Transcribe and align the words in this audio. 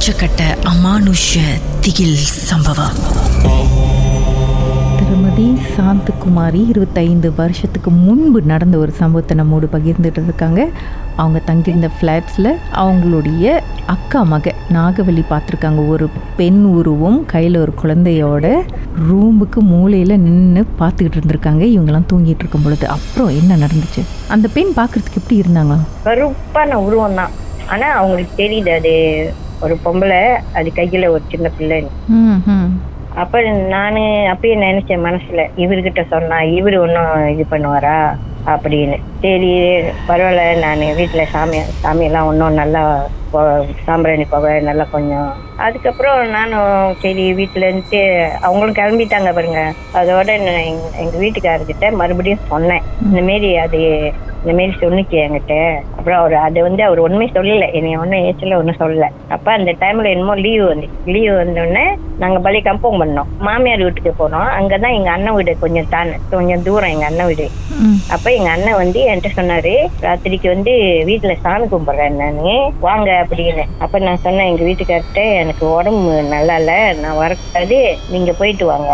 உச்சக்கட்ட 0.00 0.42
அமானுஷ 0.70 1.40
திகில் 1.84 2.20
சம்பவம். 2.48 2.94
திருமதி 4.98 5.44
சாந்தகுமாரி 5.74 6.60
இருபத்தைந்து 6.68 7.28
வருஷத்துக்கு 7.40 7.90
முன்பு 7.90 8.40
நடந்த 8.42 8.76
ஒரு 8.78 8.92
சம்பவத்தை 9.00 9.34
நம்மோடு 9.40 9.66
பகிர்ந்துட்டு 9.72 10.22
இருக்காங்க 10.28 10.62
அவங்க 11.16 11.40
தங்கியிருந்த 11.48 11.90
ஃப்ளாட்ஸில் 11.96 12.50
அவங்களுடைய 12.82 13.60
அக்கா 13.94 14.22
மக 14.22 14.54
நாகவல்லி 14.76 15.24
பார்த்துருக்காங்க. 15.32 15.82
ஒரு 15.88 16.08
பெண் 16.40 16.62
உருவம் 16.78 17.18
கையில் 17.34 17.58
ஒரு 17.58 17.74
குழந்தையோட 17.82 18.54
ரூமுக்கு 19.10 19.62
மூலையில் 19.72 20.16
நின்று 20.26 20.64
பார்த்துக்கிட்டு 20.80 21.20
இருந்திருக்காங்க. 21.20 21.62
இவங்கெல்லாம் 21.74 22.08
தூங்கிட்டு 22.12 22.44
இருக்கும் 22.44 22.66
பொழுது 22.68 22.88
அப்புறம் 22.96 23.30
என்ன 23.42 23.60
நடந்துச்சு? 23.66 24.04
அந்த 24.28 24.48
பெண் 24.56 24.72
பார்க்குறதுக்கு 24.80 25.20
எப்படி 25.22 25.40
இருந்தாங்க? 25.44 25.78
கருப்பான 26.08 26.80
உருவம் 26.88 27.20
தான். 27.22 27.30
ஆனா 27.68 27.88
அவங்களுக்கு 28.00 28.34
தெரியுது 28.42 28.74
அது 28.80 28.96
ஒரு 29.64 29.74
பொம்பளை 29.84 30.22
அது 30.58 30.68
கையில 30.78 31.10
ஒரு 31.16 31.24
சின்ன 31.32 31.50
பிள்ளைன்னு. 31.58 31.92
அப்ப 33.22 33.40
நானு 33.74 34.02
அப்பயே 34.32 34.56
நினைச்சேன் 34.66 35.06
மனசுல 35.06 35.44
இவர்கிட்ட 35.62 36.02
சொன்னா 36.10 36.36
இவரு 36.58 36.76
ஒன்னும் 36.84 37.14
இது 37.34 37.44
பண்ணுவாரா 37.52 37.96
அப்படின்னு. 38.52 38.96
சரி 39.22 39.48
பரவாயில்ல 40.08 40.42
நான் 40.64 40.84
வீட்டுல 41.00 41.22
சாமி 41.32 41.58
சாமியெல்லாம் 41.82 42.28
ஒன்றும் 42.30 42.60
நல்லா 42.60 42.82
சாம்பிராணி 43.88 44.24
புகை 44.30 44.52
நல்லா 44.68 44.84
கொஞ்சம். 44.94 45.28
அதுக்கப்புறம் 45.66 46.20
நானும் 46.36 46.94
சரி 47.02 47.24
வீட்டுல 47.40 47.68
இருந்துட்டு 47.68 48.00
அவங்களும் 48.46 48.78
கிளம்பிட்டாங்க 48.78 49.32
பாருங்க. 49.36 49.62
அதோட 50.00 50.30
எங்க 51.02 51.14
வீட்டுக்காரர்கிட்ட 51.24 51.90
மறுபடியும் 52.00 52.48
சொன்னேன். 52.52 52.86
இந்த 53.06 53.22
மாரி 53.28 53.50
அது 53.64 53.80
இந்த 54.42 54.52
மாரி 54.58 54.74
சொன்னிச்சு 54.82 55.16
என்கிட்ட. 55.22 55.54
அப்புறம் 55.96 56.18
அவர் 56.18 56.34
அது 56.34 56.62
வந்து 56.62 56.82
அவர் 56.84 56.98
ஒண்ணுமே 56.98 57.26
சொல்லல. 57.34 57.66
என்னை 57.78 57.96
ஒன்றும் 57.96 58.24
ஏச்சல 58.28 58.58
ஒன்றும் 58.60 58.80
சொல்லல. 58.82 59.06
அப்ப 59.28 59.52
அந்த 59.52 59.72
டைம்ல 59.82 60.12
என்னமோ 60.14 60.34
லீவு 60.34 60.64
வந்து 60.66 60.88
லீவு 61.14 61.34
வந்தோடனே 61.42 61.84
நாங்க 62.18 62.38
பலி 62.38 62.58
கம்பவுண்ட் 62.58 63.02
பண்ணோம். 63.02 63.28
மாமியார் 63.46 63.84
வீட்டுக்கு 63.84 64.12
போனோம். 64.22 64.48
அங்கதான் 64.58 64.96
எங்க 64.98 65.10
அண்ணன் 65.10 65.34
வீடு 65.34 65.58
கொஞ்சம் 65.58 65.88
தான் 65.88 66.10
கொஞ்சம் 66.30 66.62
தூரம் 66.62 66.92
எங்க 66.94 67.04
அண்ணன் 67.04 67.26
வீடு. 67.26 67.46
அப்ப 68.14 68.26
எங்க 68.32 68.50
அண்ணன் 68.50 68.80
வந்து 68.82 69.00
என்கிட்ட 69.10 69.30
சொன்னாரு 69.40 69.74
ராத்திரிக்கு 70.06 70.48
வந்து 70.48 70.72
வீட்டுல 71.10 71.34
சாமி 71.44 71.66
கும்பிடுறேன் 71.66 72.18
நானு. 72.22 72.54
வாங்க 72.80 73.10
அப்படின்னு. 73.22 73.64
அப்ப 73.78 73.98
நான் 73.98 74.24
சொன்னேன் 74.26 74.50
எங்க 74.50 74.64
வீட்டுக்கார்ட்ட 74.64 75.24
எனக்கு 75.42 75.64
உடம்பு 75.76 76.12
நல்லா 76.34 76.56
இல்ல 76.56 76.72
நான் 77.02 77.16
வரக்கூடாது. 77.16 77.78
நீங்க 78.10 78.32
போயிட்டு 78.32 78.66
வாங்க. 78.66 78.92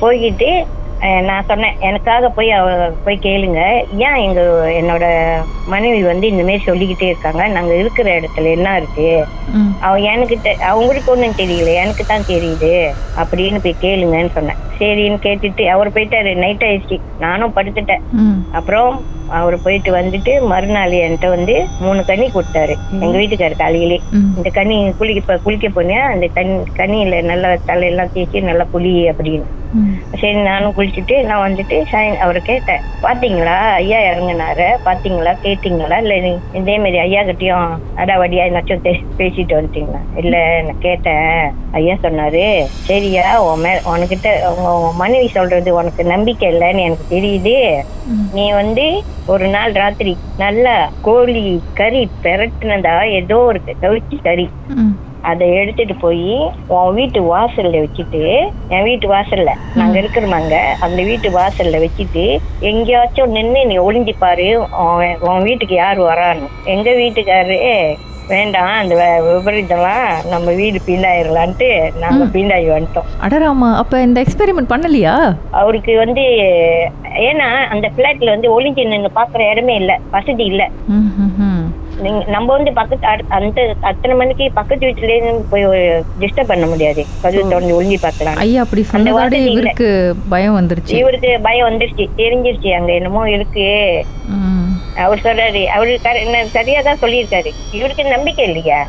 போய்கிட்டு 0.00 0.48
நான் 1.04 1.44
சொன்னேன் 1.46 1.76
எனக்காக 1.80 2.28
போய் 2.28 2.50
அவ 2.50 2.90
போய் 3.04 3.18
கேளுங்க. 3.22 3.84
ஏன் 3.96 4.14
எங்க 4.14 4.40
என்னோட 4.82 5.34
மனைவி 5.66 6.02
வந்து 6.02 6.28
இந்த 6.28 6.42
மாதிரி 6.42 6.62
சொல்லிக்கிட்டே 6.62 7.06
இருக்காங்க? 7.06 7.46
நாங்க 7.46 7.74
இருக்கிற 7.74 8.20
இடத்துல 8.20 8.50
என்ன 8.50 8.76
இருக்கு? 8.76 9.26
அவ 9.80 9.96
எனக்கு 9.96 10.38
தெ- 10.44 10.60
அவங்களுக்கு 10.60 11.12
ஒண்ணும் 11.12 11.34
தெரியல. 11.36 11.74
எனக்கு 11.74 12.04
தான் 12.06 12.26
தெரியுது. 12.28 12.90
அப்படின்னு 13.16 13.58
போய் 13.62 13.76
கேளுங்கன்னு 13.80 14.30
சொன்னேன். 14.30 14.56
சரின்னு 14.78 15.16
கேட்டுட்டு 15.16 15.64
அவர் 15.66 15.92
போயிட்டாரு. 15.92 16.34
நைட் 16.34 16.62
ஆயிடுச்சு. 16.62 17.00
நானும் 17.20 17.52
படுத்துட்டேன். 17.56 18.00
அப்புறம் 18.52 19.04
அவர் 19.28 19.56
போயிட்டு 19.62 19.90
வந்துட்டு 19.96 20.32
மறுநாள் 20.52 20.94
என்கிட்ட 21.04 21.28
வந்து 21.28 21.54
மூணு 21.80 22.04
கனி 22.04 22.26
கொடுத்தாரு. 22.34 22.76
எங்க 23.04 23.16
வீட்டுக்காரு 23.18 23.56
காலையிலே. 23.56 23.98
இந்த 24.38 24.50
கனி 24.50 24.92
குளிக்க 24.98 25.22
இப்ப 25.22 25.38
குளிக்க 25.44 25.68
போனேன் 25.68 26.06
அந்த 26.12 26.26
தண்ணி 26.38 26.56
கனியில 26.80 27.22
நல்லா 27.22 27.50
தலையெல்லாம் 27.66 28.14
தேய்ச்சி 28.14 28.48
நல்லா 28.50 28.66
புளி 28.72 28.94
அப்படின்னு. 29.12 29.46
சரி 30.20 30.40
நானும் 30.48 30.74
குளிச்சுட்டு 30.74 31.24
நான் 31.28 31.44
வந்துட்டு 31.44 31.76
சாய் 31.90 32.10
அவரை 32.24 32.40
கேட்டேன் 32.48 32.82
பாத்தீங்களா? 33.04 33.56
ஐயா 33.80 33.98
இறங்குனாரு? 34.10 34.68
பாத்தீங்களா? 34.84 35.32
கேட்டீங்களா? 35.44 35.96
இல்ல 36.04 36.18
நீ 36.26 36.32
இதே 36.60 36.78
மாதிரி 36.78 36.98
ஐயா 36.98 37.22
கிட்டயும் 37.22 37.72
அடாவடியா 38.02 38.44
என்னாச்சும் 38.48 38.84
பேசிட்டு 39.18 39.56
வந்துட்டீங்களா? 39.56 40.00
இல்ல 40.16 40.62
நான் 40.66 40.78
கேட்டேன். 40.78 41.40
ஐயா 41.72 41.94
சொன்னாரு 42.02 42.44
சரியா 42.90 43.26
உன் 43.42 43.60
மே 43.60 43.72
உனக்கிட்ட 43.92 44.28
உன் 44.50 44.96
மனைவி 44.96 45.28
சொல்றது 45.28 45.74
உனக்கு 45.74 46.04
நம்பிக்கை 46.04 46.48
இல்லைன்னு 46.54 46.86
எனக்கு 46.88 47.06
தெரியுது. 47.14 47.56
நீ 48.34 48.52
வந்து 48.52 49.02
ஒரு 49.32 49.46
நாள் 49.48 49.72
ராத்திரி 49.80 50.12
நல்லா 50.42 50.74
கோழி 51.06 51.42
கறி 51.78 52.02
பெரட்டுனதா 52.24 52.94
ஏதோ 53.18 53.36
ஒரு 53.50 53.60
கவிச்சி 53.84 54.16
கறி. 54.26 54.46
அதை 55.30 55.46
எடுத்துட்டு 55.60 55.94
போய் 56.02 56.26
உன் 56.76 56.96
வீட்டு 56.98 57.20
வாசல்ல 57.30 57.76
வச்சுட்டு 57.84 58.22
என் 58.74 58.86
வீட்டு 58.88 59.06
வாசல்ல 59.14 59.52
நாங்க 59.80 59.96
இருக்கிறோமாங்க 60.02 60.56
அந்த 60.86 61.00
வீட்டு 61.10 61.28
வாசல்ல 61.38 61.80
வச்சுட்டு 61.84 62.24
எங்கேயாச்சும் 62.70 63.34
நின்னு 63.36 63.62
நீ 63.70 63.76
ஒளிஞ்சு 63.86 64.14
பாரு 64.24 64.48
உன் 65.28 65.46
வீட்டுக்கு 65.48 65.76
யார் 65.76 66.00
வரான்னு. 66.10 66.48
எங்க 66.74 66.90
வீட்டுக்காரு 67.02 67.58
வேண்டாம் 68.28 68.74
அந்த 68.82 68.94
விபரீதம்லாம் 69.24 70.12
நம்ம 70.32 70.52
வீடு 70.60 70.78
பீண்டாயிரலான்ட்டு 70.86 71.66
நாங்க 72.02 72.24
பீண்டாயி 72.34 72.68
வந்துட்டோம். 72.74 73.08
அடராமா 73.26 73.68
அப்ப 73.80 74.00
இந்த 74.06 74.18
எக்ஸ்பெரிமெண்ட் 74.24 74.72
பண்ணலையா? 74.72 75.16
அவருக்கு 75.60 75.94
வந்து 76.04 76.24
ஏன்னா 77.14 77.66
அந்த 77.66 77.90
பிளாட்ல 77.96 78.24
வந்து 78.24 78.48
ஒளிஞ்சு 78.54 78.86
நின்னு 78.86 79.10
பாக்குற 79.14 79.50
இடமே 79.50 79.74
இல்ல. 79.74 80.00
வசதி 80.10 80.44
இல்ல. 80.44 80.70
நீங்க 82.00 82.24
நம்ம 82.26 82.52
வந்து 82.52 82.72
பக்கத்து 82.72 83.06
அந்த 83.28 83.74
அத்தனை 83.80 84.16
மணிக்கு 84.16 84.50
பக்கத்து 84.54 84.86
வீட்டுல 84.86 85.16
இருந்து 85.16 85.44
போய் 85.50 85.64
டிஸ்டர்ப் 86.20 86.48
பண்ண 86.48 86.66
முடியாது. 86.66 87.06
கதவு 87.20 87.48
திறந்து 87.48 87.82
ஒளிஞ்சு 87.82 87.98
பார்க்கலாம். 88.00 88.36
ஐயா 88.36 88.62
அப்படி 88.62 88.82
சொன்னதோட. 88.92 89.34
இவருக்கு 89.52 90.16
பயம் 90.28 90.56
வந்துருச்சு. 90.60 90.94
இவருக்கு 90.94 91.38
பயம் 91.42 91.68
வந்துருச்சு. 91.70 92.08
தெரிஞ்சிருச்சு. 92.16 92.70
அங்க 92.70 92.92
என்னமோ 92.92 93.30
இருக்கு. 93.30 93.68
அவர் 94.96 95.18
சொல்றாரு. 95.18 95.64
அவரு 95.66 95.98
என்ன 96.14 96.44
சரியா 96.46 96.80
தான் 96.80 97.00
சொல்லியிருக்காரு. 97.00 97.50
இவருக்கு 97.72 98.04
நம்பிக்கை 98.04 98.44
இல்லையா. 98.44 98.86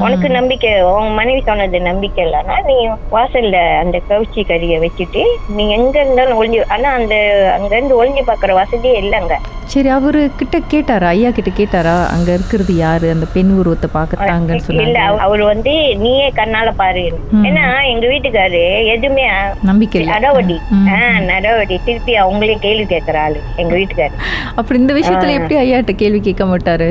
உனக்கு 0.00 0.30
நம்பிக்கை 0.30 0.82
உன் 0.82 1.12
மனைவி 1.12 1.40
சொன்னது 1.40 1.80
நம்பிக்கை 1.80 2.24
இல்லைன்னா 2.24 2.64
நீ 2.64 2.76
வாசல்ல 3.12 3.78
அந்த 3.78 4.00
கவுச்சி 4.08 4.40
கறியை 4.42 4.78
வச்சுட்டு 4.80 5.22
நீ 5.46 5.70
எங்க 5.70 6.00
இருந்தாலும் 6.00 6.42
ஒளிஞ்சு 6.42 6.60
ஆனா 6.68 6.92
அந்த 6.92 7.14
அங்க 7.54 7.76
இருந்து 7.76 8.04
ஒளிஞ்சு 8.04 8.22
பாக்குற 8.26 8.52
வசதியே 8.52 9.00
இல்லைங்க. 9.00 9.34
சரி 9.64 9.88
அவரு 9.88 10.30
கிட்ட 10.36 10.58
கேட்டாரா? 10.72 11.04
ஐயா 11.06 11.30
கிட்ட 11.30 11.50
கேட்டாரா? 11.50 12.06
அங்க 12.06 12.32
இருக்கிறது 12.32 12.76
யாரு? 12.76 13.10
அந்த 13.10 13.26
பெண் 13.34 13.50
உருவத்தை 13.50 13.90
பார்க்கத்தாங்கன்னு 13.94 14.60
இல்ல 14.68 14.82
சொன்னாங்க. 14.82 15.04
அவ- 15.04 15.18
அவர் 15.18 15.42
வந்து 15.42 15.96
நீயே 15.96 16.32
கண்ணால 16.36 16.70
பாரு. 16.76 17.04
ஏன்னா 17.42 17.88
எங்க 17.88 18.06
வீட்டுக்காரு 18.06 18.62
எதுவுமே 18.86 19.24
நம்பிக்கை 19.62 20.00
இல்ல. 20.00 20.12
நடவடி. 20.12 20.56
ஆஹ் 20.74 21.24
நடவடி. 21.24 21.80
திருப்பி 21.84 22.14
அவங்களே 22.14 22.58
கேள்வி 22.58 22.86
கேட்கிற 22.86 23.20
ஆளு 23.20 23.40
எங்க 23.56 23.76
வீட்டுக்காரு. 23.76 24.14
அப்படி 24.54 24.80
இந்த 24.80 24.94
விஷயத்துல 24.94 25.32
எப்படி 25.32 25.56
ஐயாட்ட 25.56 25.92
கேள்வி 25.94 26.20
கேட்க 26.20 26.44
மாட்டாரு? 26.44 26.88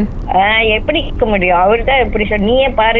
எப்படி 0.69 1.01
கேட்க 1.03 1.25
முடியும்? 1.25 1.57
அவரு 1.57 1.83
தான் 1.83 2.05
இப்படி 2.05 2.25
சொல் 2.25 2.39
நீயே 2.39 2.67
பாருன்ட்டாரு 2.67 2.98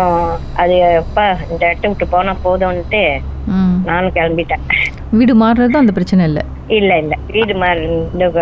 அது 0.53 0.83
அப்பா 0.83 1.37
இந்த 1.51 1.65
இடத்த 1.65 1.87
விட்டு 1.87 2.07
போனா 2.07 2.35
போதும்னுட்டு 2.43 3.19
ம். 3.45 3.81
நானும் 3.85 4.11
கிளம்பிட்டேன். 4.11 4.63
வீடு 5.11 5.35
மாறுறதும் 5.35 5.77
அந்த 5.77 5.91
பிரச்சனை 5.91 6.25
இல்ல. 6.25 6.45
இல்ல 6.67 6.97
இல்ல. 6.97 7.15
வீடு 7.27 7.55
மாதிரி 7.55 7.87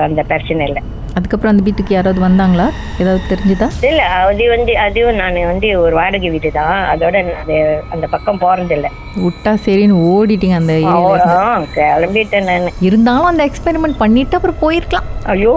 அந்த 0.02 0.24
பிரச்சனை 0.24 0.68
இல்ல. 0.68 0.80
அதுக்கப்புறம் 1.18 1.54
அந்த 1.54 1.64
வீட்டுக்கு 1.64 1.92
யாராவது 1.94 2.20
வந்தாங்களா? 2.22 2.68
ஏதாவது 3.00 3.22
தெரிஞ்சுதா? 3.30 3.68
இல்ல 3.90 4.02
அது 4.22 4.44
வந்து 4.50 4.74
அதுவும் 4.84 5.20
நான் 5.20 5.40
வந்து 5.50 5.70
ஒரு 5.80 5.94
வாடகை 5.96 6.30
வீடு 6.30 6.52
தான் 6.54 6.78
அதோட 6.92 7.16
அது 7.42 7.58
அந்த 7.92 8.06
பக்கம் 8.08 8.42
போறது 8.44 8.76
இல்ல 8.78 8.88
விட்டா 9.18 9.52
சரின்னு 9.64 10.02
ஓடிட்டீங்க 10.08 10.58
அந்த 10.58 10.74
கிளம்பிட்டேன் 11.78 12.50
நான். 12.50 12.68
இருந்தாலும் 12.82 13.30
அந்த 13.30 13.44
எக்ஸ்பெரிமெண்ட் 13.46 13.98
பண்ணிட்டு 13.98 14.38
அப்புறம் 14.38 14.62
போயிருக்கலாம். 14.62 15.08
ஐயோ. 15.28 15.54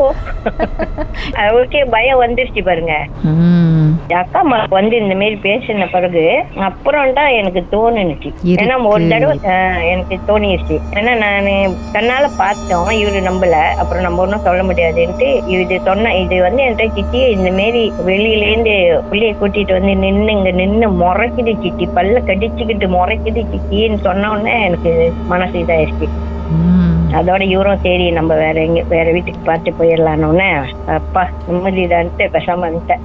அவருக்கே 1.42 1.82
பயம் 1.90 2.22
வந்துருச்சு 2.22 2.62
பாருங்க. 2.62 2.94
அக்கா 4.20 4.40
வந்து 4.76 4.94
இந்த 5.02 5.14
மாதிரி 5.20 5.36
பேசின 5.46 5.86
பிறகு 5.94 6.24
அப்புறம் 6.68 7.14
தான் 7.18 7.30
எனக்கு 7.40 7.60
தோணுனுச்சு. 7.74 8.30
ஏன்னா 8.62 8.76
ஒரு 8.92 9.04
தடவை 9.12 9.36
எனக்கு 9.92 10.16
தோணிருச்சு. 10.30 10.76
ஏன்னா 10.98 11.12
நான் 11.24 11.76
கண்ணால 11.96 12.24
பார்த்தோம் 12.42 12.90
இவரு 13.00 13.20
நம்பல. 13.28 13.56
அப்புறம் 13.82 14.04
நம்ம 14.06 14.22
ஒன்றும் 14.24 14.46
சொல்ல 14.48 14.62
முடியாதுன்ட்டு 14.70 15.28
இது 15.54 15.80
சொன்ன 15.88 16.14
இது 16.22 16.38
வந்து 16.46 16.64
என்கிட்ட 16.66 16.96
சித்தி 16.98 17.22
இந்த 17.36 17.50
மாரி 17.58 17.84
வெளியில 18.10 18.48
இருந்து 18.50 18.74
புள்ளைய 19.10 19.34
கூட்டிட்டு 19.42 19.78
வந்து 19.78 19.94
நின்னு 20.04 20.34
இங்க 20.38 20.52
நின்னு 20.62 20.88
முறைக்குது 21.02 21.54
சித்தி. 21.64 21.86
பல்ல 21.98 22.24
கடிச்சுக்கிட்டு 22.30 22.88
முறைக்குது 22.96 23.44
சித்தின்னு 23.52 24.00
சொன்ன 24.08 24.30
உடனே 24.34 24.56
எனக்கு 24.68 24.92
மனசு 25.32 25.56
இதாயிருச்சு. 25.64 26.08
அதோட 27.18 27.42
இவரும் 27.52 27.82
சரி 27.84 28.04
நம்ம 28.16 28.32
வேற 28.42 28.56
எங்க 28.66 28.80
வேற 28.92 29.06
வீட்டுக்கு 29.14 29.40
பார்த்து 29.48 29.70
போயிடலான்னு 29.78 30.48
அப்பா 30.98 31.22
நிம்மதிதான்ட்டு 31.48 32.26
பேசாம 32.36 32.64
வந்துட்டேன். 32.66 33.04